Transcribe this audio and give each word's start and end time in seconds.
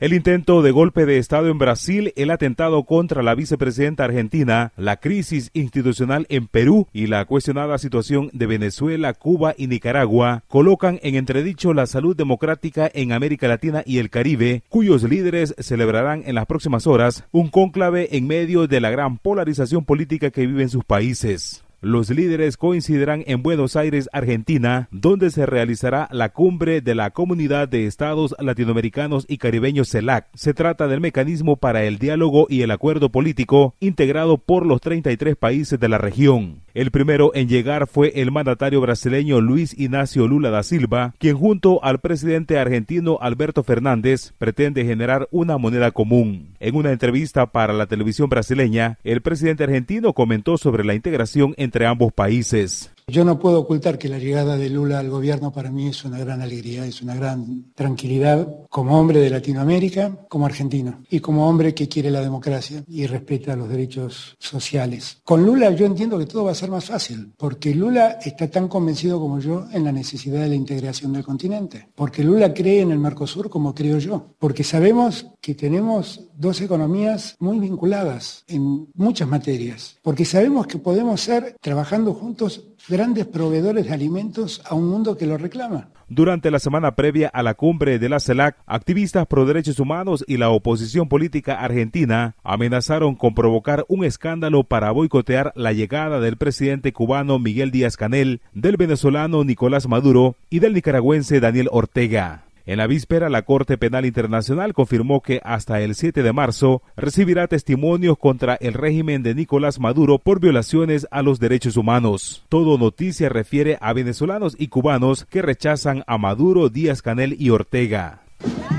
El 0.00 0.12
intento 0.12 0.62
de 0.62 0.70
golpe 0.70 1.06
de 1.06 1.18
Estado 1.18 1.48
en 1.48 1.58
Brasil, 1.58 2.12
el 2.14 2.30
atentado 2.30 2.84
contra 2.84 3.24
la 3.24 3.34
vicepresidenta 3.34 4.04
argentina, 4.04 4.72
la 4.76 4.98
crisis 4.98 5.50
institucional 5.54 6.24
en 6.28 6.46
Perú 6.46 6.86
y 6.92 7.08
la 7.08 7.24
cuestionada 7.24 7.78
situación 7.78 8.30
de 8.32 8.46
Venezuela, 8.46 9.12
Cuba 9.12 9.56
y 9.58 9.66
Nicaragua 9.66 10.44
colocan 10.46 11.00
en 11.02 11.16
entredicho 11.16 11.74
la 11.74 11.86
salud 11.86 12.14
democrática 12.14 12.88
en 12.94 13.10
América 13.10 13.48
Latina 13.48 13.82
y 13.84 13.98
el 13.98 14.08
Caribe, 14.08 14.62
cuyos 14.68 15.02
líderes 15.02 15.56
celebrarán 15.58 16.22
en 16.26 16.36
las 16.36 16.46
próximas 16.46 16.86
horas 16.86 17.24
un 17.32 17.48
cónclave 17.48 18.16
en 18.16 18.28
medio 18.28 18.68
de 18.68 18.80
la 18.80 18.90
gran 18.90 19.18
polarización 19.18 19.84
política 19.84 20.30
que 20.30 20.46
viven 20.46 20.68
sus 20.68 20.84
países. 20.84 21.64
Los 21.80 22.10
líderes 22.10 22.56
coincidirán 22.56 23.22
en 23.28 23.44
Buenos 23.44 23.76
Aires, 23.76 24.08
Argentina, 24.12 24.88
donde 24.90 25.30
se 25.30 25.46
realizará 25.46 26.08
la 26.10 26.30
cumbre 26.30 26.80
de 26.80 26.96
la 26.96 27.10
Comunidad 27.10 27.68
de 27.68 27.86
Estados 27.86 28.34
Latinoamericanos 28.40 29.26
y 29.28 29.38
Caribeños 29.38 29.88
CELAC. 29.88 30.26
Se 30.34 30.54
trata 30.54 30.88
del 30.88 31.00
mecanismo 31.00 31.56
para 31.56 31.84
el 31.84 31.98
diálogo 31.98 32.48
y 32.50 32.62
el 32.62 32.72
acuerdo 32.72 33.10
político 33.10 33.76
integrado 33.78 34.38
por 34.38 34.66
los 34.66 34.80
33 34.80 35.36
países 35.36 35.78
de 35.78 35.88
la 35.88 35.98
región. 35.98 36.62
El 36.74 36.90
primero 36.90 37.32
en 37.34 37.48
llegar 37.48 37.86
fue 37.86 38.12
el 38.16 38.30
mandatario 38.30 38.80
brasileño 38.80 39.40
Luis 39.40 39.76
Ignacio 39.78 40.28
Lula 40.28 40.50
da 40.50 40.62
Silva, 40.62 41.14
quien 41.18 41.36
junto 41.36 41.82
al 41.82 41.98
presidente 42.00 42.58
argentino 42.58 43.18
Alberto 43.20 43.62
Fernández 43.62 44.32
pretende 44.38 44.84
generar 44.84 45.28
una 45.30 45.58
moneda 45.58 45.90
común. 45.90 46.54
En 46.60 46.76
una 46.76 46.92
entrevista 46.92 47.46
para 47.46 47.72
la 47.72 47.86
televisión 47.86 48.28
brasileña, 48.28 48.98
el 49.02 49.22
presidente 49.22 49.64
argentino 49.64 50.12
comentó 50.12 50.58
sobre 50.58 50.84
la 50.84 50.94
integración 50.94 51.54
entre 51.68 51.86
ambos 51.86 52.10
países. 52.12 52.90
Yo 53.10 53.24
no 53.24 53.38
puedo 53.38 53.60
ocultar 53.60 53.96
que 53.96 54.10
la 54.10 54.18
llegada 54.18 54.58
de 54.58 54.68
Lula 54.68 54.98
al 54.98 55.08
gobierno 55.08 55.50
para 55.50 55.70
mí 55.70 55.88
es 55.88 56.04
una 56.04 56.18
gran 56.18 56.42
alegría, 56.42 56.84
es 56.84 57.00
una 57.00 57.14
gran 57.14 57.72
tranquilidad 57.74 58.66
como 58.68 59.00
hombre 59.00 59.20
de 59.20 59.30
Latinoamérica, 59.30 60.26
como 60.28 60.44
argentino 60.44 61.00
y 61.08 61.20
como 61.20 61.48
hombre 61.48 61.72
que 61.72 61.88
quiere 61.88 62.10
la 62.10 62.20
democracia 62.20 62.84
y 62.86 63.06
respeta 63.06 63.56
los 63.56 63.70
derechos 63.70 64.36
sociales. 64.38 65.22
Con 65.24 65.46
Lula 65.46 65.70
yo 65.70 65.86
entiendo 65.86 66.18
que 66.18 66.26
todo 66.26 66.44
va 66.44 66.50
a 66.50 66.54
ser 66.54 66.68
más 66.68 66.84
fácil, 66.84 67.32
porque 67.38 67.74
Lula 67.74 68.18
está 68.22 68.50
tan 68.50 68.68
convencido 68.68 69.18
como 69.18 69.40
yo 69.40 69.66
en 69.72 69.84
la 69.84 69.92
necesidad 69.92 70.42
de 70.42 70.50
la 70.50 70.54
integración 70.54 71.14
del 71.14 71.24
continente, 71.24 71.88
porque 71.94 72.22
Lula 72.22 72.52
cree 72.52 72.82
en 72.82 72.90
el 72.90 72.98
Mercosur 72.98 73.48
como 73.48 73.74
creo 73.74 73.96
yo, 73.96 74.34
porque 74.38 74.64
sabemos 74.64 75.28
que 75.40 75.54
tenemos 75.54 76.28
dos 76.36 76.60
economías 76.60 77.36
muy 77.38 77.58
vinculadas 77.58 78.44
en 78.48 78.86
muchas 78.92 79.28
materias, 79.28 79.96
porque 80.02 80.26
sabemos 80.26 80.66
que 80.66 80.76
podemos 80.76 81.22
ser, 81.22 81.56
trabajando 81.62 82.12
juntos, 82.12 82.68
grandes 82.88 83.26
proveedores 83.26 83.86
de 83.86 83.94
alimentos 83.94 84.62
a 84.64 84.74
un 84.74 84.88
mundo 84.88 85.16
que 85.16 85.26
lo 85.26 85.38
reclama. 85.38 85.88
Durante 86.08 86.50
la 86.50 86.58
semana 86.58 86.94
previa 86.94 87.28
a 87.28 87.42
la 87.42 87.54
cumbre 87.54 87.98
de 87.98 88.08
la 88.08 88.18
CELAC, 88.18 88.56
activistas 88.66 89.26
pro 89.26 89.44
derechos 89.44 89.78
humanos 89.78 90.24
y 90.26 90.38
la 90.38 90.48
oposición 90.48 91.08
política 91.08 91.60
argentina 91.60 92.34
amenazaron 92.42 93.14
con 93.14 93.34
provocar 93.34 93.84
un 93.88 94.04
escándalo 94.04 94.64
para 94.64 94.90
boicotear 94.90 95.52
la 95.54 95.72
llegada 95.72 96.18
del 96.20 96.38
presidente 96.38 96.92
cubano 96.94 97.38
Miguel 97.38 97.70
Díaz 97.70 97.96
Canel, 97.96 98.40
del 98.54 98.78
venezolano 98.78 99.44
Nicolás 99.44 99.86
Maduro 99.86 100.36
y 100.48 100.60
del 100.60 100.72
nicaragüense 100.72 101.40
Daniel 101.40 101.68
Ortega. 101.70 102.47
En 102.68 102.76
la 102.76 102.86
víspera, 102.86 103.30
la 103.30 103.46
Corte 103.46 103.78
Penal 103.78 104.04
Internacional 104.04 104.74
confirmó 104.74 105.22
que 105.22 105.40
hasta 105.42 105.80
el 105.80 105.94
7 105.94 106.22
de 106.22 106.34
marzo 106.34 106.82
recibirá 106.98 107.46
testimonios 107.46 108.18
contra 108.18 108.56
el 108.56 108.74
régimen 108.74 109.22
de 109.22 109.34
Nicolás 109.34 109.80
Maduro 109.80 110.18
por 110.18 110.38
violaciones 110.38 111.06
a 111.10 111.22
los 111.22 111.40
derechos 111.40 111.78
humanos. 111.78 112.44
Todo 112.50 112.76
noticia 112.76 113.30
refiere 113.30 113.78
a 113.80 113.94
venezolanos 113.94 114.54
y 114.58 114.68
cubanos 114.68 115.24
que 115.24 115.40
rechazan 115.40 116.04
a 116.06 116.18
Maduro, 116.18 116.68
Díaz 116.68 117.00
Canel 117.00 117.36
y 117.40 117.48
Ortega. 117.48 118.27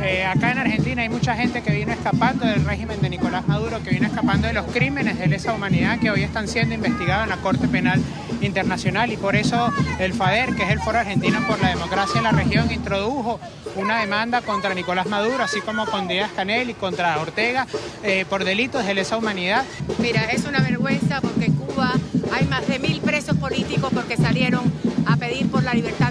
Eh, 0.02 0.24
acá 0.26 0.52
en 0.52 0.60
Argentina 0.60 1.02
hay 1.02 1.10
mucha 1.10 1.36
gente 1.36 1.62
que 1.62 1.72
vino 1.72 1.92
escapando 1.92 2.46
del 2.46 2.64
régimen 2.64 3.02
de 3.02 3.10
Nicolás 3.10 3.48
Maduro, 3.48 3.84
que 3.84 3.90
vino 3.90 4.08
escapando 4.08 4.48
de 4.48 4.54
los 4.54 4.66
crímenes 4.68 5.20
de 5.20 5.28
lesa 5.28 5.54
humanidad 5.54 6.00
que 6.00 6.10
hoy 6.10 6.24
están 6.24 6.48
siendo 6.48 6.74
investigados 6.74 7.24
en 7.24 7.30
la 7.30 7.38
Corte 7.38 7.68
Penal 7.68 8.02
Internacional 8.42 9.12
y 9.12 9.18
por 9.18 9.36
eso 9.36 9.74
el 10.00 10.14
FADER, 10.14 10.56
que 10.56 10.64
es 10.64 10.70
el 10.70 10.80
Foro 10.80 11.00
Argentino 11.00 11.46
por 11.48 11.62
la 11.62 11.70
Democracia 11.70 12.18
en 12.18 12.24
la 12.24 12.32
región, 12.32 12.72
introdujo 12.72 13.42
una 13.76 14.00
demanda 14.00 14.42
contra 14.42 14.74
Nicolás 14.74 15.08
Maduro, 15.08 15.44
así 15.44 15.60
como 15.62 15.86
con 15.86 16.08
Díaz 16.08 16.32
Canel 16.34 16.70
y 16.70 16.74
contra 16.76 17.20
Ortega 17.20 17.68
eh, 18.04 18.26
por 18.30 18.46
delitos 18.46 18.86
de 18.86 18.94
lesa 18.94 19.18
humanidad. 19.18 19.66
Mira, 19.98 20.26
es 20.32 20.46
una 20.46 20.60
vergüenza 20.60 21.20
porque 21.20 21.46
en 21.46 21.54
Cuba 21.56 21.94
hay 22.32 22.46
más 22.46 22.66
de 22.68 22.80
mil 22.80 23.02
presos 23.02 23.36
políticos 23.38 23.92
porque 23.94 24.16
salieron 24.16 24.62
a 25.06 25.18
pedir 25.18 25.50
por 25.50 25.64
la 25.64 25.74
libertad 25.74 26.09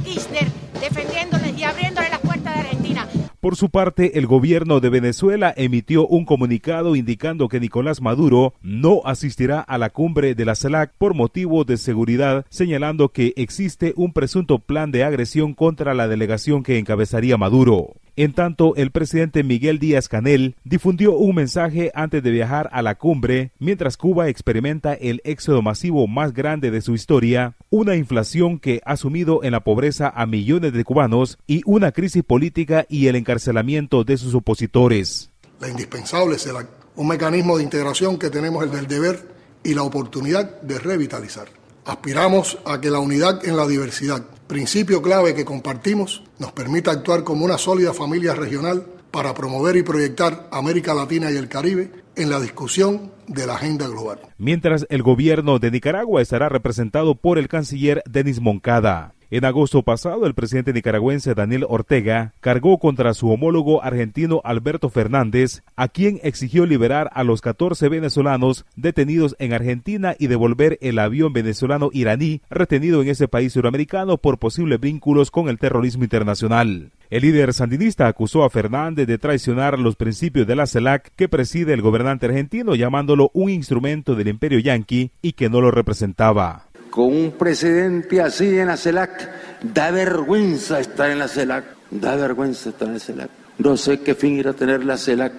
Kirchner, 0.00 0.48
y 0.80 2.10
las 2.10 2.20
puertas 2.20 2.54
de 2.54 2.60
Argentina. 2.60 3.08
Por 3.40 3.56
su 3.56 3.70
parte, 3.70 4.18
el 4.18 4.26
gobierno 4.26 4.80
de 4.80 4.88
Venezuela 4.88 5.52
emitió 5.56 6.06
un 6.06 6.24
comunicado 6.24 6.96
indicando 6.96 7.48
que 7.48 7.60
Nicolás 7.60 8.00
Maduro 8.00 8.54
no 8.62 9.00
asistirá 9.04 9.60
a 9.60 9.78
la 9.78 9.90
cumbre 9.90 10.34
de 10.34 10.44
la 10.44 10.54
CELAC 10.54 10.92
por 10.96 11.14
motivo 11.14 11.64
de 11.64 11.76
seguridad, 11.76 12.46
señalando 12.50 13.08
que 13.10 13.32
existe 13.36 13.94
un 13.96 14.12
presunto 14.12 14.58
plan 14.58 14.92
de 14.92 15.04
agresión 15.04 15.54
contra 15.54 15.94
la 15.94 16.08
delegación 16.08 16.62
que 16.62 16.78
encabezaría 16.78 17.36
Maduro. 17.36 17.94
En 18.14 18.34
tanto, 18.34 18.76
el 18.76 18.90
presidente 18.90 19.42
Miguel 19.42 19.78
Díaz 19.78 20.06
Canel 20.06 20.54
difundió 20.64 21.16
un 21.16 21.34
mensaje 21.34 21.90
antes 21.94 22.22
de 22.22 22.30
viajar 22.30 22.68
a 22.72 22.82
la 22.82 22.96
cumbre, 22.96 23.52
mientras 23.58 23.96
Cuba 23.96 24.28
experimenta 24.28 24.92
el 24.92 25.22
éxodo 25.24 25.62
masivo 25.62 26.06
más 26.06 26.34
grande 26.34 26.70
de 26.70 26.82
su 26.82 26.94
historia, 26.94 27.54
una 27.70 27.96
inflación 27.96 28.58
que 28.58 28.82
ha 28.84 28.98
sumido 28.98 29.42
en 29.42 29.52
la 29.52 29.60
pobreza 29.60 30.12
a 30.14 30.26
millones 30.26 30.74
de 30.74 30.84
cubanos 30.84 31.38
y 31.46 31.62
una 31.64 31.92
crisis 31.92 32.22
política 32.22 32.84
y 32.90 33.06
el 33.06 33.16
encarcelamiento 33.16 34.04
de 34.04 34.18
sus 34.18 34.34
opositores. 34.34 35.30
La 35.58 35.70
indispensable 35.70 36.38
será 36.38 36.68
un 36.96 37.08
mecanismo 37.08 37.56
de 37.56 37.64
integración 37.64 38.18
que 38.18 38.28
tenemos 38.28 38.62
el 38.62 38.72
del 38.72 38.88
deber 38.88 39.26
y 39.64 39.72
la 39.72 39.84
oportunidad 39.84 40.60
de 40.60 40.78
revitalizar. 40.78 41.61
Aspiramos 41.84 42.58
a 42.64 42.80
que 42.80 42.90
la 42.90 43.00
unidad 43.00 43.44
en 43.44 43.56
la 43.56 43.66
diversidad, 43.66 44.24
principio 44.46 45.02
clave 45.02 45.34
que 45.34 45.44
compartimos, 45.44 46.22
nos 46.38 46.52
permita 46.52 46.92
actuar 46.92 47.24
como 47.24 47.44
una 47.44 47.58
sólida 47.58 47.92
familia 47.92 48.34
regional 48.34 48.86
para 49.10 49.34
promover 49.34 49.76
y 49.76 49.82
proyectar 49.82 50.48
América 50.52 50.94
Latina 50.94 51.30
y 51.32 51.36
el 51.36 51.48
Caribe 51.48 51.90
en 52.14 52.30
la 52.30 52.38
discusión 52.38 53.10
de 53.26 53.46
la 53.46 53.54
agenda 53.54 53.88
global. 53.88 54.20
Mientras 54.38 54.86
el 54.90 55.02
gobierno 55.02 55.58
de 55.58 55.72
Nicaragua 55.72 56.22
estará 56.22 56.48
representado 56.48 57.16
por 57.16 57.38
el 57.38 57.48
canciller 57.48 58.02
Denis 58.08 58.40
Moncada. 58.40 59.14
En 59.32 59.46
agosto 59.46 59.82
pasado, 59.82 60.26
el 60.26 60.34
presidente 60.34 60.74
nicaragüense 60.74 61.34
Daniel 61.34 61.64
Ortega 61.66 62.34
cargó 62.40 62.78
contra 62.78 63.14
su 63.14 63.30
homólogo 63.30 63.82
argentino 63.82 64.42
Alberto 64.44 64.90
Fernández, 64.90 65.62
a 65.74 65.88
quien 65.88 66.20
exigió 66.22 66.66
liberar 66.66 67.08
a 67.14 67.24
los 67.24 67.40
14 67.40 67.88
venezolanos 67.88 68.66
detenidos 68.76 69.34
en 69.38 69.54
Argentina 69.54 70.14
y 70.18 70.26
devolver 70.26 70.76
el 70.82 70.98
avión 70.98 71.32
venezolano 71.32 71.88
iraní 71.94 72.42
retenido 72.50 73.00
en 73.00 73.08
ese 73.08 73.26
país 73.26 73.54
suramericano 73.54 74.18
por 74.18 74.36
posibles 74.36 74.78
vínculos 74.78 75.30
con 75.30 75.48
el 75.48 75.58
terrorismo 75.58 76.04
internacional. 76.04 76.90
El 77.08 77.22
líder 77.22 77.54
sandinista 77.54 78.08
acusó 78.08 78.44
a 78.44 78.50
Fernández 78.50 79.06
de 79.06 79.16
traicionar 79.16 79.78
los 79.78 79.96
principios 79.96 80.46
de 80.46 80.56
la 80.56 80.66
CELAC 80.66 81.10
que 81.16 81.30
preside 81.30 81.72
el 81.72 81.80
gobernante 81.80 82.26
argentino 82.26 82.74
llamándolo 82.74 83.30
un 83.32 83.48
instrumento 83.48 84.14
del 84.14 84.28
imperio 84.28 84.58
yanqui 84.58 85.10
y 85.22 85.32
que 85.32 85.48
no 85.48 85.62
lo 85.62 85.70
representaba 85.70 86.66
con 86.92 87.06
un 87.06 87.32
presidente 87.32 88.20
así 88.20 88.58
en 88.58 88.66
la 88.66 88.76
CELAC, 88.76 89.62
da 89.62 89.90
vergüenza 89.90 90.78
estar 90.78 91.08
en 91.08 91.20
la 91.20 91.26
CELAC, 91.26 91.64
da 91.90 92.16
vergüenza 92.16 92.68
estar 92.68 92.86
en 92.86 92.94
la 92.94 93.00
CELAC. 93.00 93.30
No 93.56 93.78
sé 93.78 94.00
qué 94.00 94.14
fin 94.14 94.38
irá 94.38 94.50
a 94.50 94.54
tener 94.54 94.84
la 94.84 94.98
CELAC. 94.98 95.32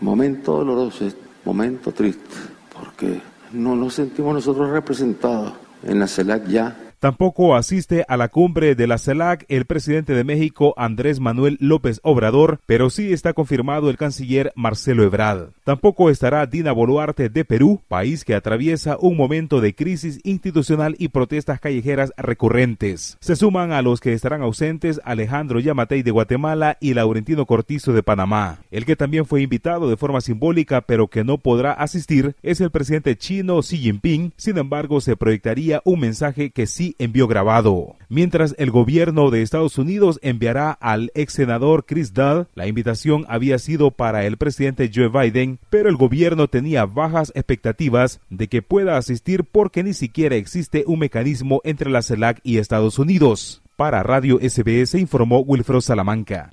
Momento 0.00 0.56
doloroso, 0.56 1.04
momento 1.44 1.92
triste, 1.92 2.34
porque 2.72 3.20
no 3.52 3.76
nos 3.76 3.92
sentimos 3.92 4.32
nosotros 4.32 4.70
representados 4.70 5.52
en 5.82 5.98
la 5.98 6.08
CELAC 6.08 6.46
ya 6.46 6.83
Tampoco 7.04 7.54
asiste 7.54 8.06
a 8.08 8.16
la 8.16 8.28
cumbre 8.28 8.74
de 8.74 8.86
la 8.86 8.96
CELAC 8.96 9.44
el 9.50 9.66
presidente 9.66 10.14
de 10.14 10.24
México 10.24 10.72
Andrés 10.78 11.20
Manuel 11.20 11.58
López 11.60 12.00
Obrador, 12.02 12.60
pero 12.64 12.88
sí 12.88 13.12
está 13.12 13.34
confirmado 13.34 13.90
el 13.90 13.98
canciller 13.98 14.54
Marcelo 14.56 15.02
Ebrard. 15.02 15.50
Tampoco 15.64 16.08
estará 16.08 16.46
Dina 16.46 16.72
Boluarte 16.72 17.28
de 17.28 17.44
Perú, 17.44 17.82
país 17.88 18.24
que 18.24 18.34
atraviesa 18.34 18.96
un 18.98 19.18
momento 19.18 19.60
de 19.60 19.74
crisis 19.74 20.18
institucional 20.24 20.96
y 20.98 21.08
protestas 21.08 21.60
callejeras 21.60 22.10
recurrentes. 22.16 23.18
Se 23.20 23.36
suman 23.36 23.72
a 23.72 23.82
los 23.82 24.00
que 24.00 24.14
estarán 24.14 24.40
ausentes 24.40 24.98
Alejandro 25.04 25.60
Yamatei 25.60 26.02
de 26.02 26.10
Guatemala 26.10 26.78
y 26.80 26.94
Laurentino 26.94 27.44
Cortizo 27.44 27.92
de 27.92 28.02
Panamá. 28.02 28.60
El 28.70 28.86
que 28.86 28.96
también 28.96 29.26
fue 29.26 29.42
invitado 29.42 29.90
de 29.90 29.98
forma 29.98 30.22
simbólica 30.22 30.80
pero 30.80 31.08
que 31.08 31.22
no 31.22 31.36
podrá 31.36 31.72
asistir 31.74 32.34
es 32.42 32.62
el 32.62 32.70
presidente 32.70 33.14
chino 33.18 33.60
Xi 33.60 33.76
Jinping, 33.76 34.32
sin 34.38 34.56
embargo 34.56 35.02
se 35.02 35.18
proyectaría 35.18 35.82
un 35.84 36.00
mensaje 36.00 36.48
que 36.48 36.66
sí 36.66 36.93
y 36.98 37.04
envío 37.04 37.26
grabado. 37.26 37.96
Mientras 38.08 38.54
el 38.58 38.70
gobierno 38.70 39.30
de 39.30 39.42
Estados 39.42 39.78
Unidos 39.78 40.18
enviará 40.22 40.70
al 40.70 41.10
ex 41.14 41.32
senador 41.32 41.84
Chris 41.86 42.12
Dull, 42.14 42.46
la 42.54 42.66
invitación 42.66 43.24
había 43.28 43.58
sido 43.58 43.90
para 43.90 44.24
el 44.24 44.36
presidente 44.36 44.90
Joe 44.94 45.08
Biden, 45.08 45.58
pero 45.70 45.88
el 45.88 45.96
gobierno 45.96 46.48
tenía 46.48 46.86
bajas 46.86 47.32
expectativas 47.34 48.20
de 48.30 48.48
que 48.48 48.62
pueda 48.62 48.96
asistir 48.96 49.44
porque 49.44 49.82
ni 49.82 49.94
siquiera 49.94 50.36
existe 50.36 50.84
un 50.86 50.98
mecanismo 50.98 51.60
entre 51.64 51.90
la 51.90 52.02
CELAC 52.02 52.40
y 52.42 52.58
Estados 52.58 52.98
Unidos. 52.98 53.62
Para 53.76 54.02
Radio 54.02 54.38
SBS 54.40 54.94
informó 54.94 55.40
Wilfredo 55.40 55.80
Salamanca. 55.80 56.50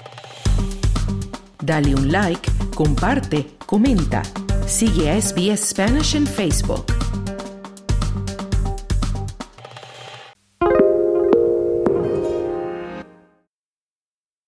Dale 1.64 1.94
un 1.94 2.12
like, 2.12 2.50
comparte, 2.74 3.46
comenta. 3.68 4.24
Sigue 4.66 5.12
a 5.12 5.22
SBS 5.22 5.70
Spanish 5.70 6.16
en 6.16 6.26
Facebook. 6.26 7.01